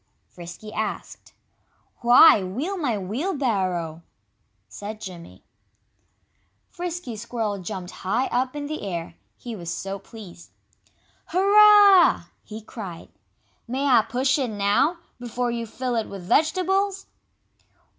Frisky 0.29 0.73
asked. 0.73 1.33
"Why, 1.97 2.41
wheel 2.43 2.75
my 2.75 2.97
wheelbarrow!" 2.97 4.01
said 4.67 4.99
Jimmy. 4.99 5.43
Frisky 6.71 7.15
Squirrel 7.15 7.59
jumped 7.59 7.91
high 8.01 8.25
up 8.31 8.55
in 8.55 8.65
the 8.65 8.81
air, 8.81 9.13
he 9.37 9.55
was 9.55 9.71
so 9.71 9.99
pleased. 9.99 10.49
"Hurrah!" 11.25 12.23
he 12.43 12.61
cried. 12.63 13.09
"May 13.67 13.85
I 13.85 14.01
push 14.01 14.39
it 14.39 14.49
now, 14.49 14.97
before 15.19 15.51
you 15.51 15.67
fill 15.67 15.95
it 15.95 16.09
with 16.09 16.23
vegetables?" 16.25 17.05